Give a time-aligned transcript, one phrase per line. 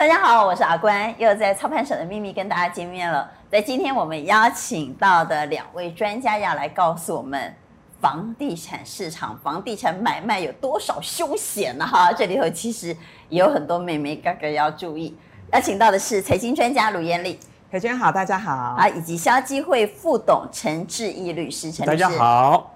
[0.00, 3.30] 大家好，我是阿关，又在操盘手的秘密跟大家见面了。
[3.50, 7.54] 在今天我们邀请到的两位专家要来告诉我们，
[8.00, 11.86] 房地产市场、房地产买卖有多少凶险呢？
[11.86, 12.96] 哈，这里头其实
[13.28, 15.14] 也有很多眉眉哥哥要注意。
[15.52, 17.36] 邀请到的是财经专家卢燕俐，
[17.70, 22.74] 裴 娟好，大家好啊，以及消基会副董陈志毅律师，陈律师，大家好。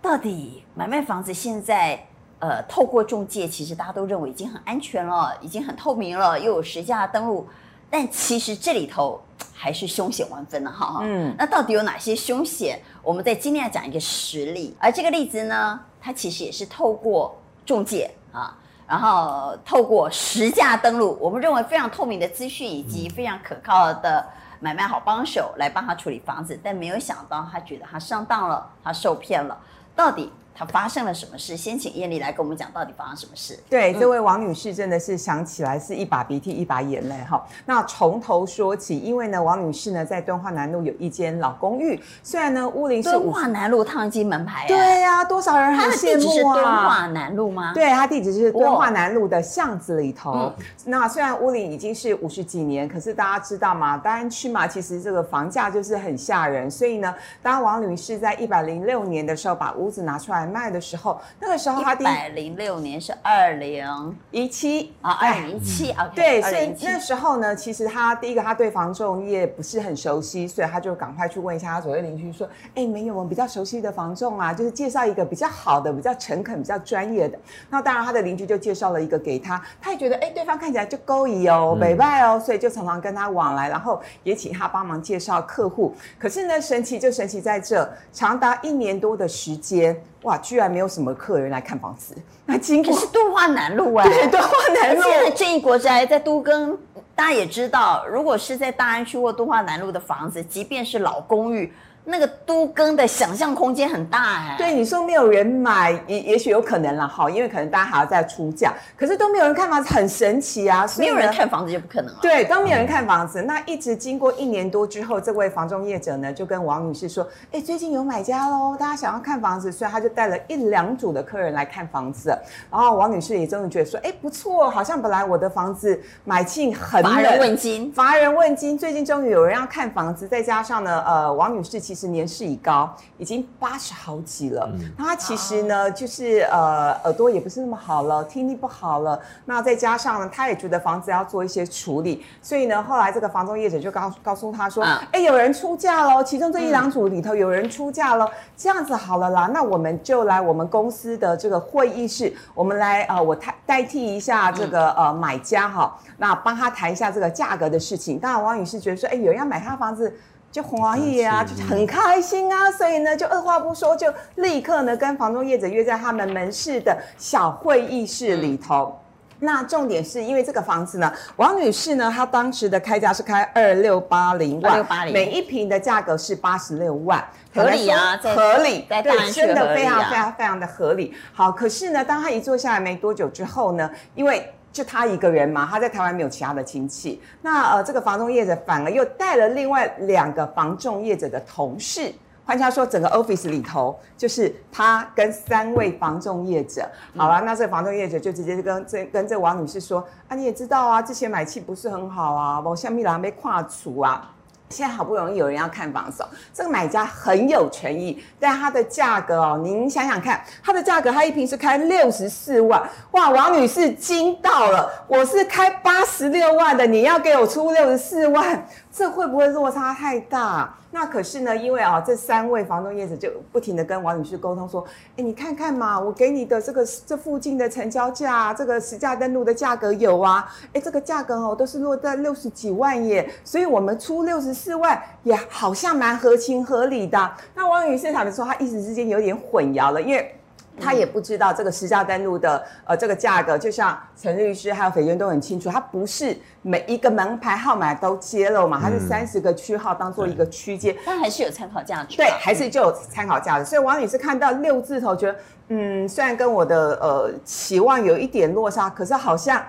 [0.00, 2.06] 到底买卖房子现在，
[2.38, 7.48] 呃，透过中介，其实大家都认为已经很安全了，已经很透明了，又有实价登录，
[7.88, 9.18] 但其实这里头
[9.54, 10.98] 还是凶险万分的哈。
[11.00, 12.78] 嗯，那到底有哪些凶险？
[13.02, 18.54] 我们在今天要讲一个实例，而这个例子呢，它其实也是透过中介啊，
[18.86, 24.26] 然后透过实价登录，我们认为非常透明的资讯以及非常可靠的
[24.60, 29.58] 买卖好帮手来帮他处理房子，但没有想到他觉得他上当了，他受骗了，
[29.96, 30.30] 到底？
[30.58, 31.54] 他发生了什么事？
[31.54, 33.58] 先请艳丽来跟我们讲，到底发生什么事？
[33.68, 37.46] 对，这位王女士真的是想起来是一把鼻涕一把眼泪哈。
[37.66, 46.54] 那从头说起，因为呢，王女士呢在敦化南路有一间老公寓，虽然呢屋龄是敦化南路烫金门牌，对呀、啊，多少人很羡慕啊。
[46.54, 47.74] 敦化南路吗？
[47.74, 50.32] 对，他地址是敦化南路的巷子里头。
[50.32, 53.98] 嗯、那虽然屋龄已经是五十几年，可是大家知道吗？
[53.98, 56.70] 大安区嘛，其实这个房价就是很吓人。
[56.70, 61.20] 所以呢，当王女士在一百零六年的时候把屋子拿出来卖的时候。
[61.40, 77.38] 那个时候他一百零六年是二零一七啊，二零一七啊，对，所以那时候呢，其实他第一个他对房仲业不是很熟悉，所以他就赶快去问一下他左右邻居说，哎，没有我们比较熟悉的房仲啊，就是介绍一个比较好的、比较诚恳、比较专业的。
[77.70, 85.94] 那当然他的邻居就介绍了一个给他，他也觉得哎，对方看起来就勾引哦、美拜哦，所以就常常跟他往来，然后也请他帮忙介绍客户。
[86.18, 89.96] 可是呢，神奇就神奇在这，长达一年多的时间。
[90.26, 92.14] 哇，居然没有什么客人来看房子。
[92.46, 95.02] 那经过是敦化南路哎，对，敦化南路。
[95.02, 96.76] 现在正义国宅在都更，
[97.14, 101.72] 大家也知道，如果是在大安区或敦化南路的房子，即便是老公寓。
[102.08, 110.86] 那个都更的想象空间很大哎，对你说没有人买，也也许有可能了哈，因为可能大家还要再出价，可是都没有人看房子，很神奇啊！
[110.96, 112.18] 没有人看房子就不可能了。
[112.22, 122.30] 对，都没有人看房子，那一直经过一年多之后，这位房中业者呢就跟王女士说：“哎，最近有买家喽，大家想要看房子，所以他就带了一两组的客人来看房子。
[122.70, 131.95] 然后王女士也终于觉得说：哎，不错，好像本来我的房子买进很乏人问津，乏人问津，最近终于有人要看房子，再加上呢，呃，王女士其实。
[131.96, 134.68] 其实年事已高，已经八十好几了。
[134.74, 139.18] 嗯、那他其实呢，就是呃耳朵也不是那么好了，听力不好了。
[139.46, 148.28] 那再加上呢，他也觉得房子要做一些处理，所以呢，后来这个房东业者就告告诉他说：“哎、嗯，有人出价喽，其中这一两组里头有人出价喽。
[148.54, 158.18] 这样子好了啦，那我们就来我们公司的这个会议室，我们来呃，我代代替一下这个呃买家哈，那帮他谈一下这个价格的事情。
[158.18, 160.14] 当然，王女士觉得说，哎，有人要买他的房子。”
[160.56, 168.98] 就欢喜啊，就很开心啊，所以呢，就二话不说，就立刻呢跟房东业者约在他们门市的小会议室里头。
[169.40, 177.22] 那重点是因为这个房子呢，王女士呢，她当时的开价是开二六八零万，每一平的价格是八十六万，
[177.54, 181.14] 合理啊，合理，对，真的非常非常非常的合理。
[181.34, 187.18] 好，可是呢，当她一坐下来没多久之后呢，因为就他一个人嘛，他在台湾没有其他的亲戚。
[187.40, 192.12] 那呃，这个房仲业者反而又带了另外两个房仲业者的同事。
[192.44, 196.86] 换句话说，整个 office 里头就是他跟三位房仲业者。
[197.16, 204.30] 好了，那这个房仲业者就直接跟这跟这王女士说：啊，你也知道啊，之前买气不是很好啊，我下面人没跨除啊。
[204.68, 212.82] 现在好不容易有人要看房子，这个买家很有权益，但它的价格哦，您想想看，它的价格，它一平是开六十四万，
[213.12, 220.74] 哇，王女士惊到了，我是开八十六万的，你要给我出六十四万，这会不会落差太大？
[220.90, 224.82] 那可是呢，因为啊，这三位房东业者就不停的跟王女士沟通说，
[225.18, 237.30] 哎，你看看嘛，我给你的这个这附近的成交价，这个实价登录的价格有啊，哎，这个价格哦都是落在六十几万耶，所以我们出六十四万也好像蛮合情合理的。
[237.54, 240.35] 那王女士坦白说，她一时之间有点混淆了，因为。
[240.80, 252.16] 他也不知道这个实价登录的呃这个价格，就像陈律师还有斐娟都很清楚，它不是每一个门牌号码都揭露嘛，它是三十个区号当做一个区间，但还是有参考价值。
[252.16, 253.64] 对，还是就有参考价值。
[253.64, 255.38] 所以王女士看到六字头，觉得
[255.68, 259.64] 嗯，虽然跟我的呃期望有一点落差，可是好像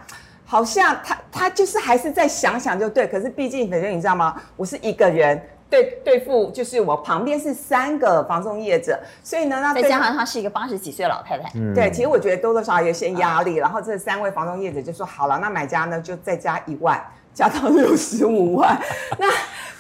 [0.45, 3.07] 好像他他就是还是再想想就对。
[3.07, 4.36] 可是毕竟斐娟你知道吗？
[4.56, 5.42] 我是一个人。
[5.69, 13.56] 对对付，就是我旁边是三个房仲业者，所以呢，那再加上她是一个八十几岁的老太太，嗯、对，其实我觉得多多少少有些压力。
[13.56, 17.02] 然后这三位房仲业者就说好了，那买家呢就再加一万，
[17.34, 18.80] 加到六十五万。
[19.19, 19.28] 那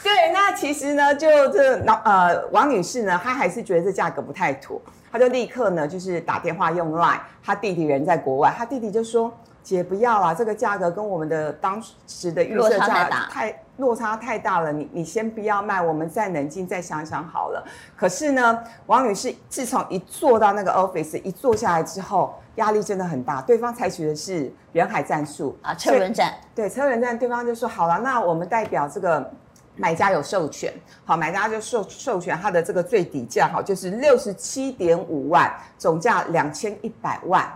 [0.03, 4.81] 对，那其实呢，就这老呃王女士呢，她还是觉得这价格不太妥，
[5.11, 9.31] 她就立刻呢就是打电话用 Line，她弟弟人在国外，她弟弟就说。
[9.63, 17.63] 姐不要啊，这个价格跟我们的当时的预设价太落差太大了，你你先不要卖，我们再冷静再想想好了。
[17.95, 23.41] 可是呢，王女士自从一坐到那个 office，一坐下来之后，压力真的很大。
[23.41, 26.33] 对方采取的是人海战术啊，车轮战。
[26.55, 29.31] 对，车轮战，对方就说好了，那我们代表这个
[29.75, 30.73] 买家有授权，
[31.05, 37.47] 好，买家就授授权他的这个最底价，好，就是六十七点五万，总价两千一百万。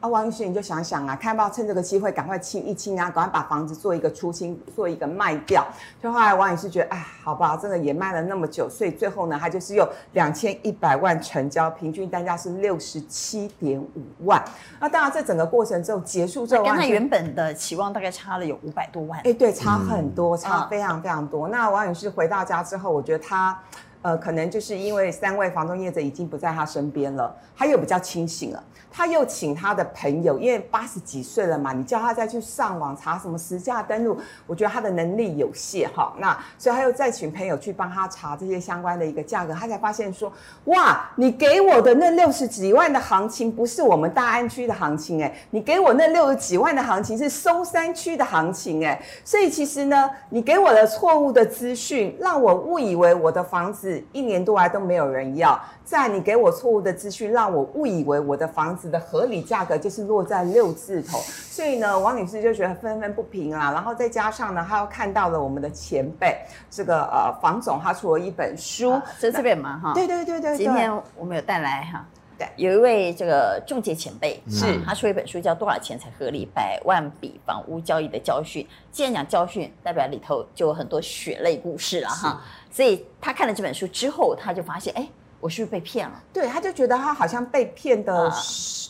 [0.00, 5.66] 啊，王女士，你就想想啊，看要不要趁这个机会赶快清一清啊，赶快把房子做一个出清，做一个卖掉。
[6.00, 14.40] 就后来王女士觉得，哎，好吧，真的也卖了那么久，所以最后呢，她就是用两千一百万成交，平均单价是六十七点五万。
[14.78, 19.18] 那当然，这整个过程之后结束之后，跟她原本的期望大概差了有五百多万。
[19.24, 21.48] 哎，对，差很多，差非常非常多。
[21.48, 23.60] 嗯、那王女士回到家之后，我觉得她。
[24.00, 28.62] 呃，可能就是因为三位房东业者已经不在他身边了，他又比较清醒了，
[28.92, 34.16] 他又请他的朋友，因为八十几岁了嘛，你叫他再去上网查什么实价登录，
[34.46, 36.14] 我觉得他的能力有限哈。
[36.18, 40.32] 那所以他又再请朋友去帮他查这些相关的一个价格，他才发现说，
[40.66, 53.87] 哇，你给我的那六十几万的行情不是我们大安区的行情哎，你给我那六十几万的行情是松山区的行情哎，所以其实呢，你给我的错误的资讯，让我误以为我的房子。
[54.12, 63.72] 一年多来都没有人要，在你给我错误的资讯，让我误以为我的房子的合理价格就是落在六字头，所以呢，王女士就觉得愤愤不平啊。
[63.72, 66.36] 然后再加上呢，她又看到了我们的前辈
[66.70, 69.94] 这个呃房总，他出了一本书，在这边嘛哈。
[69.94, 72.06] 对对对对，今天我们有带来哈。
[72.38, 76.48] 对，有一位这个中介前辈，是他出一本书叫《多少钱才合理？
[76.54, 78.62] 百万笔房屋交易的教训》。
[78.92, 82.40] 既然讲教训，代表里头就有很多血泪故事了哈。
[82.70, 85.08] 所以他看了这本书之后，他就发现，哎，
[85.40, 86.22] 我是不是被骗了？
[86.32, 88.30] 对，他就觉得他好像被骗的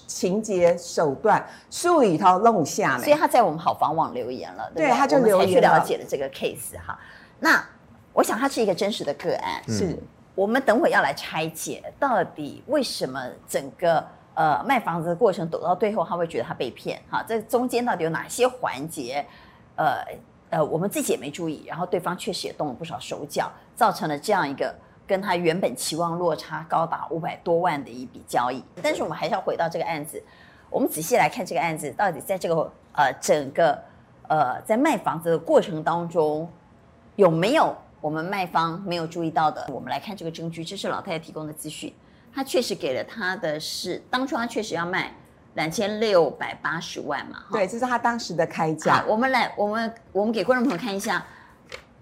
[0.07, 3.03] 情节手段，书里头弄下来。
[3.03, 6.99] 所以他在我们好房网留言了，对，对，他就留言去了解了这个 case 哈。
[7.41, 7.65] 那
[8.13, 9.87] 我想他是一个真实的个案，是。
[9.87, 9.99] 嗯
[10.39, 17.03] 我们等会要来拆解，到底为什么整个呃卖房子的过程走到最后，他会觉得他被骗？
[17.11, 19.27] 哈，这中间到底有哪些环节？
[19.75, 19.97] 呃
[20.51, 24.75] 呃，我们自己也没注意，然后对方确实也动了不少手脚，造成了这样一个
[25.07, 28.63] 跟他原本期望落差高达五百多万的一笔交易。
[28.83, 30.23] 但是我们还是要回到这个案子，
[30.71, 33.79] 我们仔细来看这个案子，到底在这个呃整个
[34.29, 36.51] 呃在卖房子的过程当中
[37.17, 37.77] 有没有？
[38.01, 41.93] 我们卖方没有注意到的，我们来看这个证据，这是老太太提供的资讯。
[42.33, 45.13] 她确实给了她的是，当初她确实要卖
[45.59, 47.43] 两千六百八十万嘛？
[47.51, 49.05] 对，这是他当时的开价。
[49.09, 51.27] 我们来，我们我们给观众朋友看一下，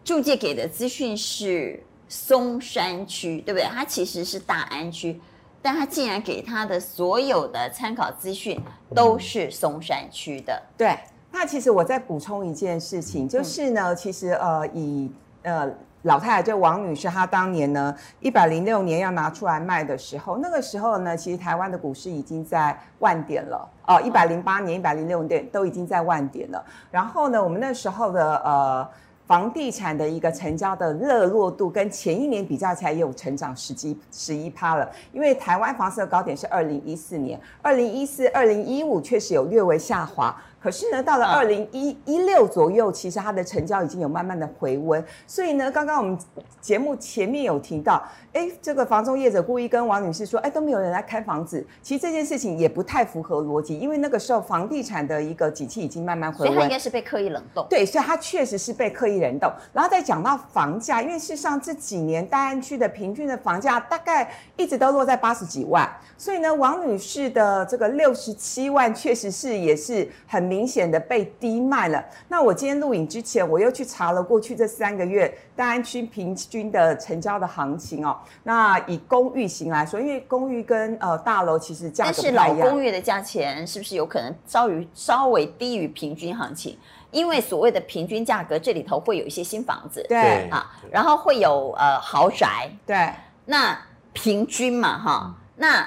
[0.05, 3.67] 中介给的资讯是松山区，对不对？
[3.73, 5.19] 它其实是大安区，
[5.63, 8.61] 但他竟然给他的所有的参考资讯
[8.95, 10.63] 都是松山区的。
[10.77, 10.95] 对，
[11.33, 15.11] 那其实我再补充一件事情，就是呢，嗯、其实呃以。
[15.43, 15.73] 呃，
[16.07, 26.65] 老太太就王女士，她当年呢，一百零六年要拿出来卖的时候，那个时候呢，其实台湾的股市已经在万点了哦，一百零八年、一百零六年都已经在万点了。
[26.93, 28.89] 然后呢，我们那时候的呃
[29.27, 40.41] 房地产的一个成交的热络度跟前一年比较起来也有成长十几十一趴了，因为台湾房市的高点是二零一四年，二零一四、二零一五确实有略微下滑。
[40.67, 45.01] 可是呢，到了二零一一六左右，其实它的成交已经有慢慢的回温。
[45.25, 46.19] 所以呢，刚刚我们
[46.61, 51.65] 节目前面有提到，哎，这个房中业者故意跟王女士说，哎，都没有人来看房子。
[51.81, 56.49] 其实这件事情也不太符合逻辑，因为那个时候房地产的一个景气已经慢慢回温。
[56.49, 57.65] 所以它应该是被刻意冷冻。
[57.71, 59.49] 对，所以它确实是被刻意冷冻。
[59.73, 70.56] 然后再讲到房价，因为事实上这几年大安区的平均的房价大概一直都落在八十几万，所以呢，王女士的这个六十七万确实是也是很明。
[70.57, 72.03] 明显的被低卖了。
[72.29, 78.17] 那我今天录影之前，我又去查了过去这三个月大安区平均的成交的行情哦。
[78.45, 82.35] 那以公寓型来说，因为公寓跟呃大楼其实价格不一样。
[82.35, 86.79] 但是老公寓的价钱是不是有可能稍于稍微低于平均行情？
[87.11, 93.11] 因为所谓的平均价格，这里头会有一些新房子，对啊，然后会有呃豪宅，对。
[93.45, 93.79] 那
[94.15, 95.87] 平均嘛，哈，那。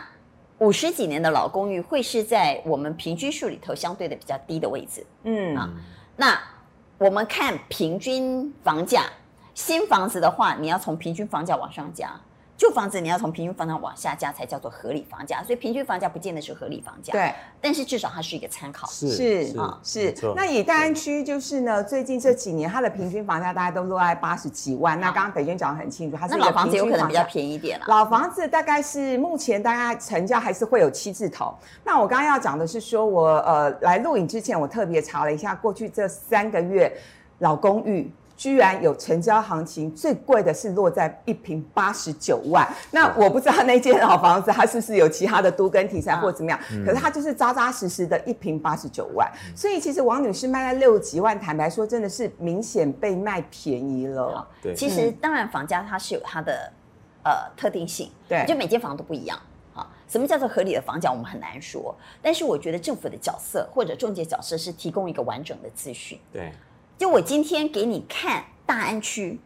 [0.59, 5.69] 五十几年的老公寓会是在我们平均数里头相对的比较低的位置，嗯啊，
[6.17, 6.39] 那
[6.97, 9.05] 我们看平均房价，
[9.53, 12.19] 新房子的话，你要从平均房价往上加。
[12.59, 17.13] 旧房子你要从平均房价往下加才叫做合理房价，所以平均房价不见得是合理房价。
[17.13, 18.85] 对，但是至少它是一个参考。
[18.87, 20.13] 是是啊是。
[20.35, 24.99] 那以大安区就是呢，最近这几年它的平均房价大概都落在八十几万。
[24.99, 27.85] 那刚刚北娟讲的很清楚，它是老房子有可能比较便宜一点了。
[27.87, 31.55] 老房子大概是目前大概成交还是会有七字头。
[31.85, 36.91] 那我刚刚要讲的是说，我呃来录影之前，我特别查了一下过去这三个月
[37.37, 38.11] 老公寓。
[38.39, 42.65] 居然有成交行情，最贵的是落在一平八十九万。
[42.89, 49.29] 那我不知道那间老房子它是不是有其他的都跟题材或怎么样，嗯、可是它就是扎扎实实的一平八十九万。
[49.45, 54.47] 嗯、所以其实王女士卖在六十几万，坦白说真的是明显被卖便宜了。
[54.61, 56.71] 对，其实当然房价它是有它的
[57.25, 59.37] 呃特定性，对，就每间房都不一样。
[59.73, 61.93] 好，什么叫做合理的房价，我们很难说。
[62.21, 66.17] 但是我觉得政府的角色或者中介角色是提供一个完整的资讯。
[66.31, 66.53] 对。
[66.99, 69.39] 就我今天给你看大安区，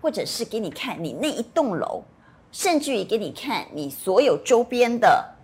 [0.00, 2.04] 或者是给你看你那一栋楼，
[2.52, 5.34] 甚至于给你看你所有周边的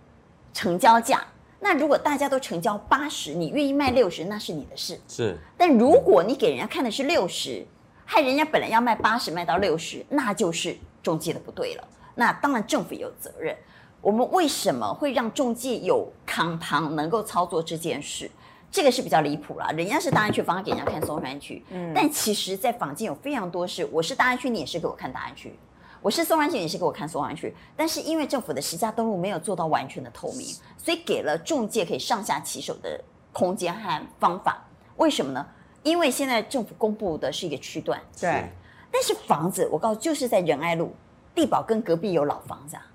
[0.53, 1.27] 成交价。
[1.59, 4.97] 那如果大家都成交八十，你愿意卖六十，那是你的事。
[5.09, 5.37] 是。
[5.57, 7.67] 但如果你给人家看的是六十，
[8.05, 11.85] 害人家本来要卖八十，卖到六十，那就是中介的不对了。
[12.15, 13.53] 那当然政府有责任。
[13.99, 18.31] 我们为什么会让中介有扛糖能够操作这件事？
[18.69, 25.57] 这个是比较离谱了，人家是大安区房给人家看松山区，嗯，但其实，在坊间有非常多是，我是大安区，你也是给我看大安区，
[26.01, 30.45] 我是松山区，你也是给我看松山区，但是因为政府的实价登录没有做到完全的透明，
[30.77, 34.63] 所以给了中介可以上下其手的空间和方法。
[34.97, 35.45] 为什么呢？
[35.83, 38.43] 因为现在政府公布的是一个区段，对，
[38.91, 40.93] 但是房子我告诉，就是在仁爱路，
[41.33, 42.85] 地宝跟隔壁有老房子啊。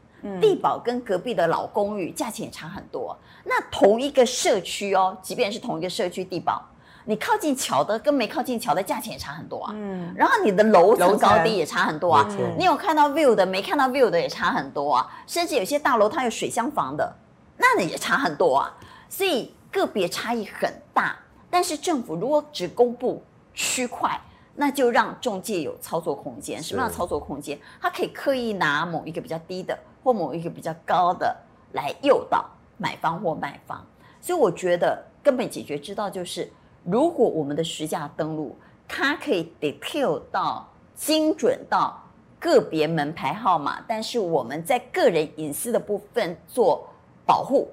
[0.40, 3.16] 帝宝跟隔壁的老公寓价钱也差很多。
[3.44, 6.62] 那同一个社区哦，即便是同一个社区，地保，
[7.04, 9.72] 你靠近桥的跟没靠近桥的价钱也差很多啊。
[9.74, 10.12] 嗯。
[10.16, 12.26] 然后你的楼层高低也差很多啊。
[12.30, 12.54] 嗯。
[12.56, 15.10] 你有看到 view 的，没看到 view 的也差很多啊。
[15.26, 17.12] 甚至有些大楼它有水箱房的，
[17.56, 18.74] 那也差很多啊。
[19.08, 21.16] 所以个别差异很大。
[21.50, 24.18] 但是政府如果只公布区块，
[24.54, 26.62] 那就让中介有操作空间。
[26.62, 27.58] 什么样的操作空间？
[27.80, 29.78] 他可以刻意拿某一个比较低的。
[30.02, 31.36] 或某一个比较高的
[31.72, 32.44] 来诱导
[32.78, 33.80] 买方或卖方，
[34.20, 36.50] 所以我觉得根本解决之道就是，
[36.84, 38.56] 如果我们的实价登录，
[38.88, 42.02] 它可以 detail 到精准到
[42.40, 46.88] 个别门牌号码，但是我们在个人隐私的部分做
[47.24, 47.70] 保护。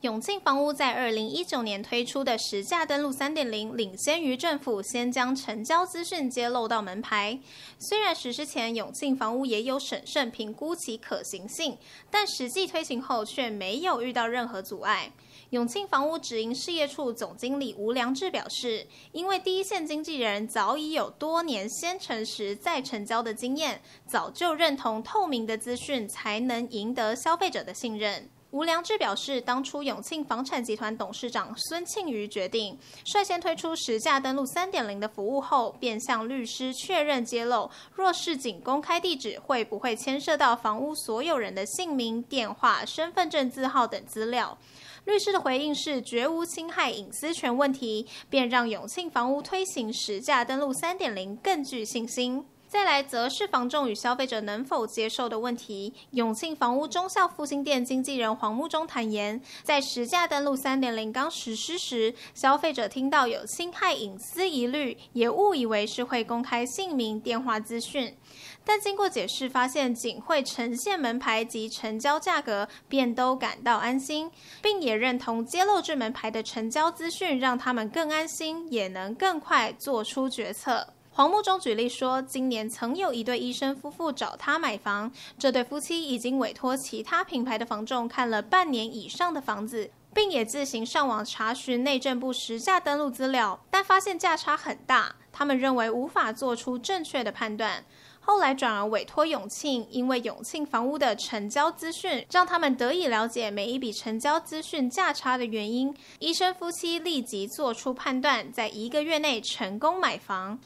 [0.00, 7.38] 永庆房屋在二零一九年推出的实价登录三点零，领先于政府，先将成交资讯揭露到门牌。
[7.78, 11.76] 虽然实施前永庆房屋也有审慎评估其可行性，
[12.10, 15.12] 但实际推行后却没有遇到任何阻碍。
[15.50, 28.30] 永庆房屋直营事业处总经理吴良志表示，因为第一线经纪人早已有多年先成实再成交的经验，早就认同透明的资讯才能赢得消费者的信任。
[28.52, 44.58] 吴良志表示，当初永庆房产集团董事长孙庆瑜决定率先推出实价登录三点零的服务后，便向律师确认揭露，若是仅公开地址，会不会牵涉到房屋所有人的姓名、电话、身份证字号等资料？
[45.04, 52.44] 律师的回应是绝无侵害隐私权问题，便让永庆房屋推行实价登录三点零更具信心。
[52.70, 55.92] 再来则是房仲与消费者能否接受的问题。
[56.12, 68.16] 永庆房屋忠孝复兴店经纪人黄木中坦言，在实价登录三点零刚实施时，消费者听到有侵害隐私疑虑，也误以为是会公开姓名、电话资讯。
[68.64, 74.30] 但经过解释，发现仅会呈现门牌及成交价格，便都感到安心，
[74.62, 80.86] 并也认同揭露至门牌的成交资讯，让他们更安心，也能更快做出决策。
[81.12, 97.84] 黄木中举例说，今年曾有一对医生夫妇找他买房，这对夫妻已经委托其他品牌的房仲看了半年以上的房子，并也自行上网查询内政部实价登录资料，但发现价差很大，他们认为无法做出正确的判断。
[98.22, 105.92] 后来转而委托永庆，因为永庆房屋的成交资讯让他们得以了解每一笔成交资讯价差的原因。
[106.20, 110.60] 医生夫妻立即做出判断，在一个月内成功买房。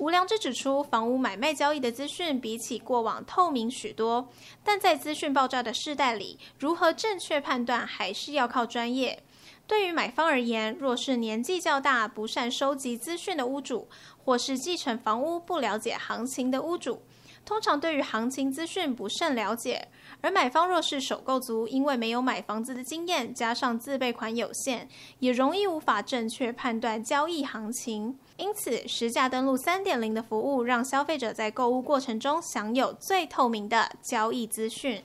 [0.00, 4.26] 吴良志指出，房屋买卖交易的资讯比起过往透明许多，
[4.64, 9.22] 但在资讯爆炸的世代里，如何正确判断还是要靠专业。
[9.66, 13.86] 对于买方而言，若是年纪较大、不善收集资讯的屋主，
[14.24, 17.02] 或是继承房屋不了解行情的屋主，
[17.44, 19.86] 通常对于行情资讯不甚了解，
[20.22, 24.88] 而买方若是首购族，因为没有买房子的经验，加上自备款有限，
[25.18, 28.18] 也容易无法正确判断交易行情。
[28.40, 35.04] 因此，实价登录三点零的服务，让消费者在购物过程中享有最透明的交易资讯。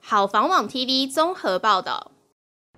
[0.00, 2.12] 好房网 TV 综合报道：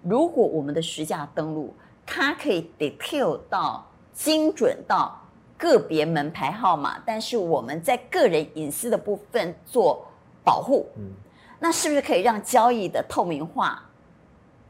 [0.03, 1.73] 如果我们的实价登录，
[2.05, 5.17] 它可以 detail 到精准到
[5.57, 10.05] 个别门牌号码，但是我们在个人隐私的部分做
[10.43, 11.13] 保护，嗯，
[11.61, 13.81] 那是不是可以让交易的透明化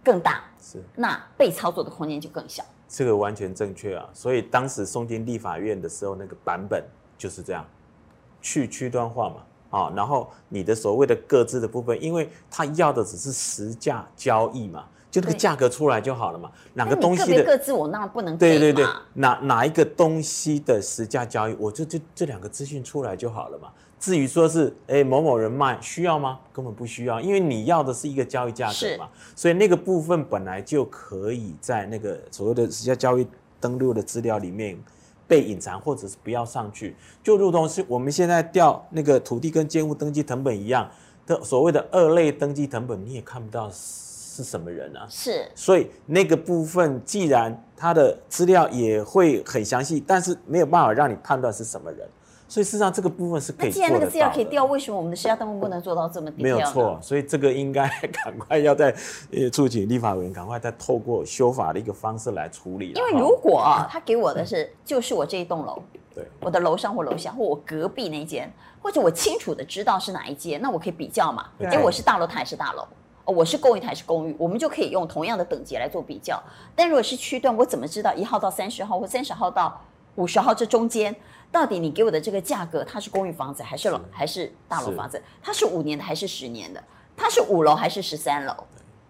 [0.04, 0.44] 更大？
[0.60, 2.62] 是，那被操作的空间就更小。
[2.96, 4.08] 这个完全正确啊！
[4.12, 6.80] 所以当时送进立法院的时候，那个版本
[7.18, 7.66] 就是这样，
[8.40, 9.36] 去区端化嘛，
[9.76, 14.84] 啊，然后你的所谓的各自的部分，因为他要的只是实价交易嘛。
[15.10, 23.70] 就那个价格出来就好了嘛，哪个东西的各自我那不能对对对，哪哪一个东西的实价交易，我就就这两个资讯出来就好了嘛。
[24.04, 26.38] 至于说是哎某某人卖需要吗？
[26.52, 33.26] 根本不需要，因为你要的是一个交易价格嘛，所以那个部分本来就可以在那个所谓的实价交易
[33.58, 34.78] 登录的资料里面
[35.26, 40.90] 被隐藏，或者是不要上去，就如同是我们现在调那个土地跟建物登记成本一样
[41.26, 43.70] 的所谓的二类登记成本，你也看不到。
[44.36, 45.06] 是什么人啊？
[45.08, 52.04] 是，所以那个部分既然他的资料也会很详细，但是没有办法让你判断是什么人，
[52.54, 53.72] 所以事实上这个部分是可以做的。
[53.72, 56.40] 那既然那个资料可以调，为什么我们的实价登录不能做到这么低？
[56.44, 57.88] 没有错，所以这个应该
[58.22, 58.94] 赶快要在
[59.32, 62.92] 呃促请立法委员赶快再透过修法的一个方式来处理。
[62.92, 65.82] 因为如果啊，他给我的是就是我这一栋楼，
[66.14, 68.48] 对，我的楼上或楼下或我隔壁那间，
[68.80, 71.46] 或者我清楚的知道是哪一间，那我可以比较嘛？
[71.58, 72.86] 因为我是大楼，他也是大楼。
[73.24, 76.40] 哦，我是公寓，还是公寓，我们就可以用同样的等级来做比较。
[76.76, 79.80] 但如果是区段，我怎么知道一号到三十号或三十号到
[80.14, 81.12] 五十号这中间，
[81.54, 85.22] 到底你给我的这个价格，它是公寓房子还是楼还是大楼房子？
[85.40, 86.82] 它是五年的还是十年的？
[87.16, 88.52] 它是五楼还是十三楼？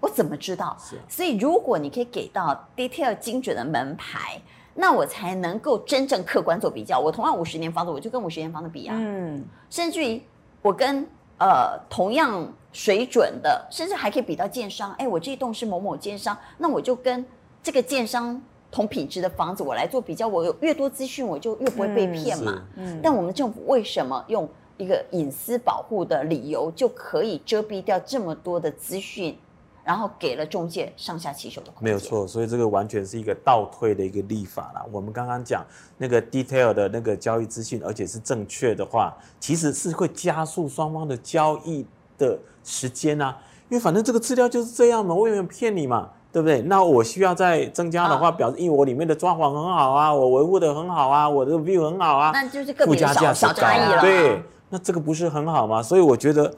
[0.00, 0.76] 我怎么知道？
[1.08, 4.38] 所以如果你可以给到 detail 精准的门牌，
[4.74, 7.00] 那我才能够真正客观做比较。
[7.00, 8.94] 我同样五十年房子，我就跟五十年房子比啊。
[8.98, 10.22] 嗯，甚至于
[10.60, 11.06] 我跟
[11.38, 12.52] 呃同样。
[12.74, 14.92] 水准的，甚至还可以比到建商。
[14.94, 17.24] 哎，我这一栋是某某建商，那我就跟
[17.62, 18.42] 这个建商
[18.74, 20.26] 同品质的房子，我来做比较。
[20.26, 22.60] 我有越多资讯，我就越不会被骗嘛。
[22.74, 22.98] 嗯。
[23.00, 29.38] 但我们政府为什么用一个隐私保护的理由，就可以遮蔽掉这么多的资讯？
[29.84, 31.84] 然后给了中介上下其手的空间。
[31.84, 34.84] 没有错，所以这个完全是一个倒退的一个立法啦。
[34.90, 35.62] 我们刚刚讲
[35.98, 41.84] 那个 detail 的那个交易资讯，而且是正确的话，其实是会加速双方的交易
[42.16, 46.60] 的时间啊，因为反正这个资料就是这样嘛，我也没有骗你嘛，对不对？
[46.62, 54.00] 那我需要再增加的话，表示因为我里面的装潢很好啊，我维护的很好啊，我这个 view 很好啊，那就是个别小小差异了。
[54.00, 55.82] 对，那这个不是很好吗？
[55.82, 56.52] 所以我觉得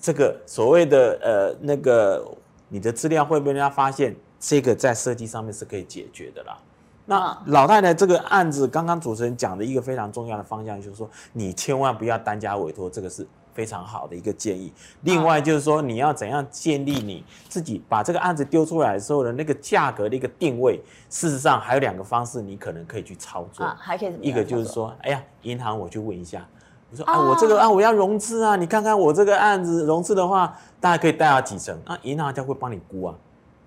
[0.00, 2.24] 这个所谓的呃那个。
[2.70, 6.58] 你的资料会被人家发现，这个在设计上面是可以解决的啦。
[7.06, 13.26] 那老太太这个案子，刚刚主持人讲的一个非常重要的方向，就是说你千万不要单家委托，这个是
[13.58, 14.72] 非常好的一个建议。
[15.02, 20.80] 另外就是说，你要怎样建立你自己把这个案子丢出来的时候的那个价格的一个定位。
[21.10, 23.66] 事实上还有两个方式，你可能可以去操作。
[23.76, 26.46] 还可以一个就是说，哎呀，银行我去问一下。
[26.92, 31.76] 我说啊，我这个啊，我要融资啊，你看看我这个案子融资的话，大概可以贷到几成？
[31.84, 33.14] 啊银行家会帮你估啊，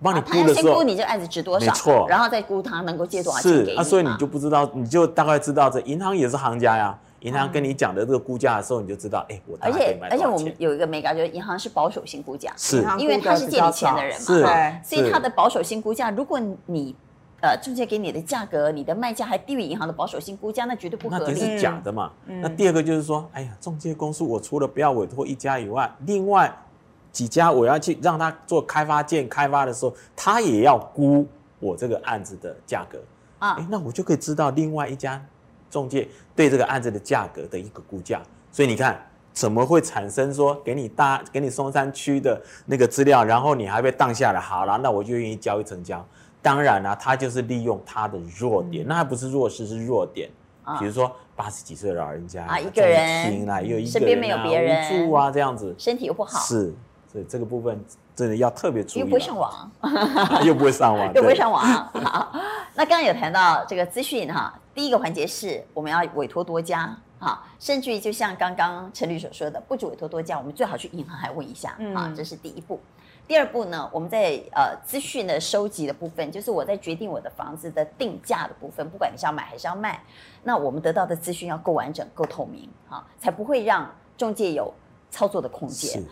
[0.01, 3.71] 帮你估的时候，先估你这个案子值多少，没错，然后再估他能够借多少钱给你。
[3.73, 6.97] 是啊，所以你就不知道，你就大概知道这银行也是行家呀。
[7.21, 9.57] 银行跟你讲的这个估价的时候，你就知道，哎，我。
[9.61, 14.43] 而且而且我们有一个美感，就是银行是保守性估价，是，因为他是借你钱的人嘛，是，
[14.83, 16.95] 所以他的保守性估价，如果你。
[17.43, 21.33] 呃，中介给你的价格，你的卖价还低于银行的保守性估价，那绝对不合理。
[21.33, 22.11] 是假的嘛？
[22.27, 26.55] 嗯、那第二个就是说，哎呀，中介公司我除了不要委托一家以外，另外
[27.11, 31.25] 几家我要去让他做开发建开发的时候，他也要估
[31.59, 32.99] 我这个案子的价格
[33.39, 33.53] 啊。
[33.53, 35.19] 哎，那我就可以知道另外一家
[35.71, 38.21] 中介对这个案子的价格的一个估价。
[38.51, 39.03] 所以你看，
[39.33, 44.39] 怎么会产生说给你大给你松山区的那个资料，然后你还被当下来？
[44.39, 46.05] 好了，那我就愿意交易成交。
[46.41, 50.29] 当然了、啊，他就是利用他的弱点，嗯、那还不是弱势，是弱点。
[50.63, 56.71] 啊、比如说八十几岁的老人家啊，一个人啊，又一个人、啊、身边没有别人住啊，这样子身体又不好，是，
[57.11, 57.83] 所以这个部分
[58.15, 59.01] 真的要特别注意。
[59.01, 59.71] 又不会上网，
[60.45, 61.65] 又不会上网，又不会上网。
[61.65, 62.31] 好，
[62.75, 72.79] 那刚刚有谈到这个资讯哈，第一个环节是我们要委托多家哈，甚至于就像刚刚陈律所说的，不止委托多家，我们最好去银行还问一下、嗯、啊，这是第一步。
[73.27, 80.03] 第二步呢，我们在呃资讯的收集的部分，就是我在决定我的房子的定价的部分，不管你是要买还是要卖，
[80.43, 84.73] 那我们得到的资讯要够完整、够透明，啊，才不会让中介有
[85.09, 86.03] 操作的空间。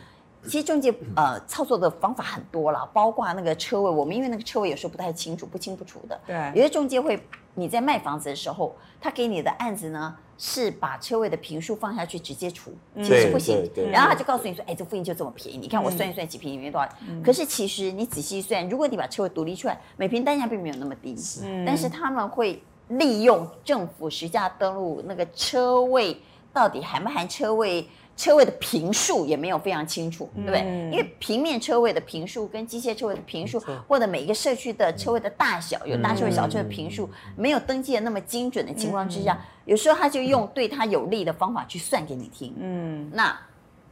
[0.46, 6.20] 其实中介呃操作的方法很多了，包括那个车位，我们因为那个车位有时候不太清楚，不清不楚的。
[6.26, 7.22] 对，有些中介会
[7.56, 13.70] 你在卖房子的时候，他给你的案子呢是把车位的平数放下去直接除，其实不行。
[13.92, 16.88] 然后他就告诉你说，哎，这附近就这么便宜，你看我算一算几平里面多少。
[17.24, 21.16] 可是其实你仔细算，如果你把车位独立出来，每平单价并没有那么低。
[21.44, 21.66] 嗯。
[21.66, 26.18] 但是他们会利用政府实价登录那个车位
[26.54, 27.86] 到底含不含车位？
[28.20, 30.60] 车位的坪数也没有非常清楚，对不对？
[30.92, 42.54] 因为平面车位的坪数跟机械车位的坪数，或者每一个社区的车位的大小，有大车位、小车的坪数，没有登记的那么精准的情况之下，有时候他就用对他有利的方法去算给你听。
[42.60, 43.34] 嗯，那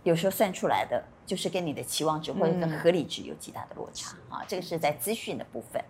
[0.03, 4.43] 有时候算出来的就是跟你的期望值或者跟合理值有极大的落差啊。
[4.45, 5.81] 这个是在资讯的部分。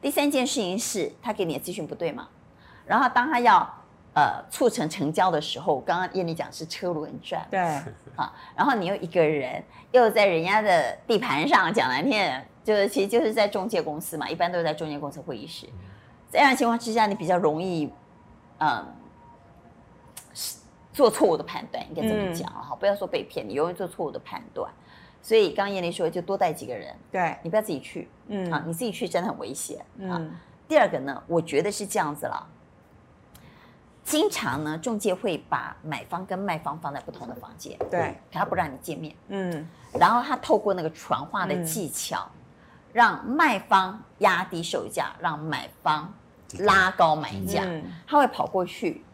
[0.00, 2.26] 第三件事情是他给你的资讯不对嘛？
[2.86, 3.82] 然后当他要。
[4.16, 7.60] 呃，促成成交的时候，刚刚燕丽讲是车轮转，对，
[8.16, 12.18] 啊，然后你又一个人又在人家的地盘上讲难听，
[12.64, 15.68] 就是其实就是在中介公司嘛，一般都是在中介公司会议室，
[16.32, 17.92] 这样的情况之下，你比较容易，
[18.56, 18.86] 嗯，
[20.94, 24.72] 做错误的判断，应该这么讲哈，嗯、不要说被骗，你容易做错误的判断，
[25.20, 30.34] 所以刚刚艳丽说，就多带几个人，对，你不要自己去，嗯，啊，你自己去真的很危险，啊，嗯、
[30.66, 32.52] 第二个呢，我觉得是这样子了。
[34.06, 42.40] 经常呢，中介会把买方跟卖方放在不同的房间，对，他不让你见面，嗯，然后他透过那个传话的技巧，嗯、
[42.92, 46.14] 让卖方压低售价，让买方
[46.60, 49.04] 拉高买价，嗯、他会跑过去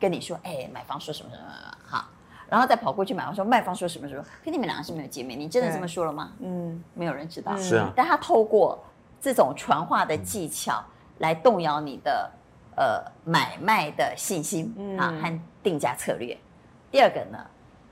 [0.00, 1.46] 跟你说，哎，买方说什么什么，
[1.84, 2.06] 好，
[2.48, 6.32] 然后再跑过去买方说卖方说什么什么，跟你们两个是没有见面，你真的这么说了吗？
[6.38, 8.82] 嗯，没有人知道，是啊，但他透过
[9.20, 10.82] 这种传话的技巧
[11.18, 12.30] 来动摇你的。
[12.76, 16.36] 呃，买卖的信心啊和定价策略。
[16.90, 17.38] 第二个呢，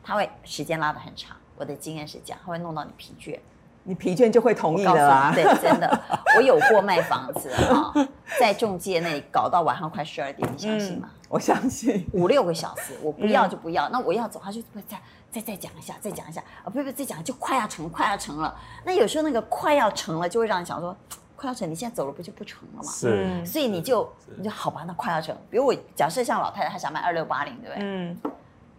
[0.03, 1.37] 他会时间拉得很长。
[1.57, 3.39] 我的经验是这样，他会弄到你疲倦，
[3.83, 5.33] 你疲倦就会同意了啊。
[5.35, 6.01] 对，真的，
[6.37, 7.93] 我有过卖房子啊，
[8.39, 11.11] 在中介那里搞到晚上快十二点，你相信吗？
[11.29, 12.09] 我相信。
[12.13, 18.57] 五六个小时，我不要就不要，那我要走，他就再再再讲一下，再讲一下啊，不不，再讲就快要成，快要成了。
[18.85, 20.97] 那有时候那个快要成了，就会让你想说。
[21.39, 22.91] 快要成，你现在走了不就不成了吗？
[22.91, 25.37] 是，所以你就你就好吧，那快要成。
[25.49, 27.77] 比如我假设像老太太，她想卖二六八零，对不对？
[27.81, 28.19] 嗯。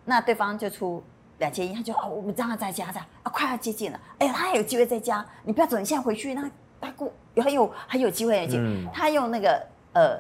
[0.04, 1.02] 那对方就出
[1.38, 4.00] 两千一，他就哦，我们让他再加价啊，快要接近了。
[4.18, 8.58] 哎呀，他还有机会再加，你不要走，你现在回去，那他过有很有很有机会的。
[8.58, 8.86] 嗯。
[8.94, 10.20] 他用那个呃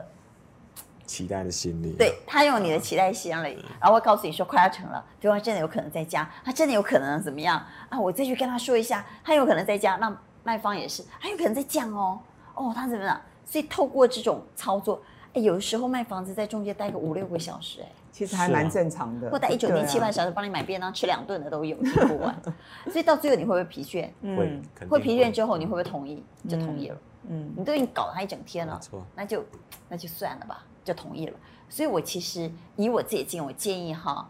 [1.06, 7.99] 期待的心理，对他用你的期待心理，然后会告诉你说快要成了，对方真的有可能再加，他真的有可能怎么样啊？
[7.99, 12.19] 我再去跟他说一下，他有可能再加，那卖方也是，还有可能在降哦。
[12.56, 13.19] 哦，他怎么样？
[13.45, 15.02] 所以透过这种操作，
[15.34, 19.30] 哎，有的时候卖房子在中间待个五六个小时，哎，其实还蛮正常的。
[19.30, 22.36] 或待一整天七八小时，帮你买便当吃两顿的都有，听不完。
[22.91, 24.10] 所以到最后你会不会疲倦？
[24.21, 26.23] 会，会疲倦之后你会不会同意？
[26.47, 26.97] 就同意了。
[27.28, 28.80] 嗯，你都已经搞了他一整天了，
[29.15, 29.43] 那就
[29.88, 31.34] 那就算了吧，就同意了。
[31.69, 34.28] 所以我其实以我自己的经验，我建议哈，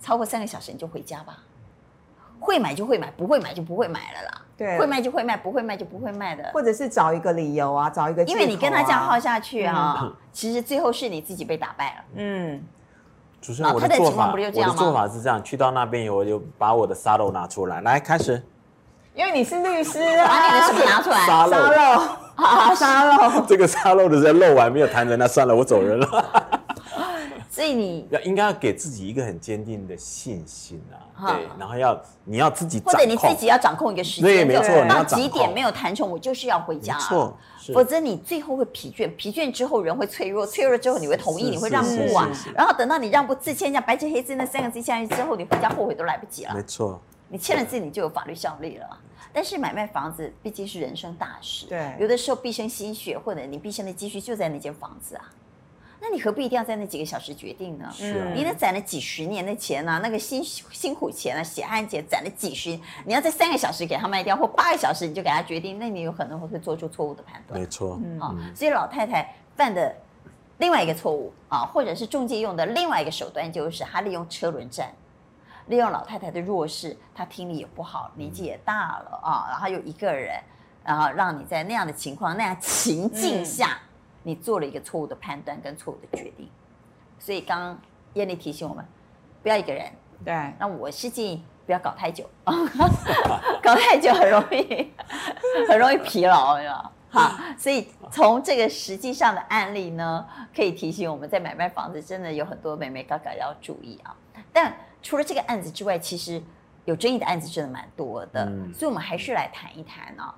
[0.00, 1.38] 超过三个小时你就回家吧。
[2.40, 4.42] 会买就会买，不会买就不会买了啦。
[4.56, 6.44] 对，会卖就会卖，不会卖就不会卖的。
[6.52, 8.24] 或者是找一个理由啊，找一个、啊。
[8.26, 12.04] 因为你跟他这样耗下去啊，嗯、其实最后是你自己被打败了。
[12.16, 12.62] 嗯。
[13.40, 18.42] 主持人，我的做法，我的做法是这样：去到那边以后，我就把我的沙漏拿出来，来开始。
[19.14, 21.26] 因为你是律师啊，把你的什么拿出来？
[21.26, 21.52] 沙漏。
[21.52, 22.00] 沙漏。
[22.36, 23.44] 啊，沙漏。
[23.46, 26.53] 这个沙漏的时候漏完没有谈成，那算了，我走人了。
[27.54, 30.82] 所以你要应该要给自己一个很坚定的信心
[31.14, 37.38] 啊，对，然后要你要自己或者你自己要掌控一个时间，对，没错，到几点没有谈成，我就是要回家，没错，
[37.72, 48.98] 否则你最后会疲倦，疲倦之后人会脆弱，脆弱之后你会同意，你会让步啊，然后等到你让步自签下白纸黑字那三个字下去之后，你回家后悔都来不及了，没错，你签了字你就有法律效力了，
[49.32, 55.30] 但是买卖房子毕竟是人生大事，对，有的时候毕生心血或者你毕生的积蓄就在那间房子啊。
[56.06, 57.90] 那你何必一定要在那几个小时决定呢？
[57.90, 60.00] 是啊，你那攒了几十年的钱呢、啊？
[60.02, 67.58] 那个辛辛苦钱啊，血汗钱攒了几十，你要在三个小时给他卖掉，或八个小时你就给他决定，那你有可能会做出错误的判断。
[67.58, 69.96] 没错，嗯，啊，所以老太太犯的
[70.58, 74.92] 另外一个错误啊，或者是中介用的另外一个手段，就是他利用车轮战，
[75.68, 80.38] 利用老太太的弱势，她听力也不好，年纪也大了啊，然后又一个人，
[80.84, 83.78] 然后让你在那样的情况、那样情境下。
[84.24, 86.48] 嗯你做了一个错误的判断跟错误的决定，
[87.18, 87.78] 所以刚刚
[88.14, 88.82] 燕俐提醒我们，
[89.42, 89.84] 不要一个人。
[90.24, 92.24] 对，那我是建议不要搞太久，
[93.62, 94.90] 搞太久很容易
[95.68, 96.90] 很容易疲劳，对吧？
[97.10, 104.16] 好，所以从这个实际上的案例呢，可以提醒我们在买卖房子真的有很多美眉嘎嘎要注意啊。
[104.52, 106.42] 但除了这个案子之外，其实
[106.86, 110.34] 有争议的案子真的蛮多的，嗯所以我们还是来谈一谈啊。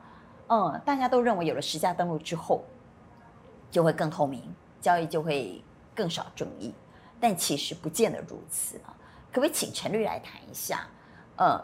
[0.49, 2.65] 嗯，大家都认为有了实价登录之后，
[3.71, 4.43] 就会更透明，
[4.81, 5.63] 交易就会
[5.95, 6.75] 更少争议，
[7.21, 8.95] 但其实不见得如此啊。
[9.33, 10.87] 可不可以请陈律来谈一下？
[11.37, 11.63] 呃，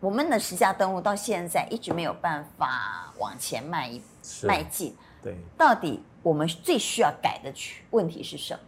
[0.00, 4.02] 我们的实价登录到现在一直没有办法往前迈一
[4.42, 8.60] 迈进，对，到底我们最需要改的区问题是什么？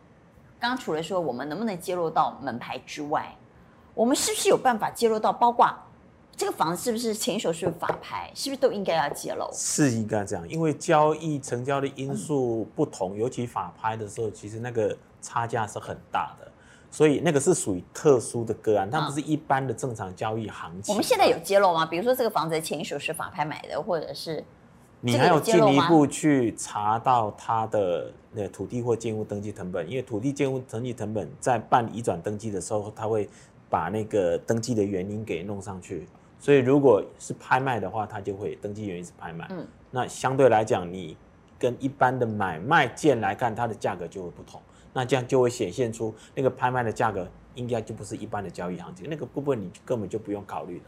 [0.61, 3.35] 刚刚除了说我们能不能揭露到门牌之外，
[3.95, 5.75] 我们是不是有办法揭露到，包括
[6.41, 9.47] 这个房子是不是前一手是法拍，是不是都应该要揭露？
[9.53, 16.51] 是应该这样，因为交易成交的因素不同，尤其法拍的时候，其实那个差价是很大的，
[16.91, 20.91] 所以那个是属于特殊的个案，它不是一般的正常交易行情。
[20.91, 21.85] 我们现在有揭露吗？
[21.85, 24.43] 比如说这个房子的前一手是法拍买的，或者是
[25.03, 33.29] 你还有进一步去查到它的那土地或建物登记成本，因为土地建物登记成本在办移转登记的时候，它会
[33.69, 36.09] 把那个登记的原因给弄上去。
[36.41, 39.47] 所以如果是拍卖的话，它就会登记原因是拍卖。
[39.51, 41.17] 嗯，那相对来讲，你
[41.59, 44.61] 跟一般的买卖件来看，它的价格就会不同。
[44.93, 50.85] 那这样就会显现出那个拍卖的价格应该就不是一般的交易行情，那个部分你根本就不用考虑的。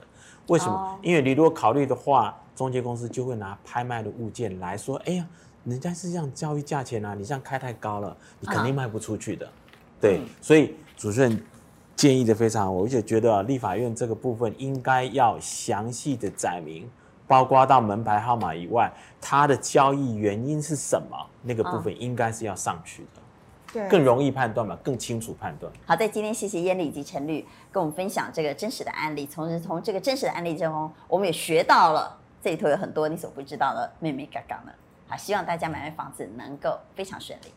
[0.49, 0.73] 为什么？
[0.73, 5.27] 哦、因为你如果考虑的话，中介公司就会拿拍卖的物件来说：“哎呀，
[5.65, 9.47] 人家是这样交易价钱啊，你这样开太高了，你肯定卖不出去的。
[9.47, 9.53] 啊”
[10.01, 11.41] 对，嗯、所以主持人
[12.03, 16.91] 建议的非常好，我就觉得、啊、立法院这个部分应该要详细的载明，
[17.29, 23.23] 包括到门牌号码以外，它的交易原因是什么，那个部分应该是要上去的。
[23.73, 25.73] 对，更容易判断嘛，更清楚判断。
[25.87, 34.73] 好在，今天谢谢燕丽以及陈律跟我们分享这个真实的案例，从从这个真实的案例中，我们也学到了这里头有很多你所不知道的妹妹嘎嘎呢。
[35.07, 37.53] 好，希望大家买卖房子能够非常顺利。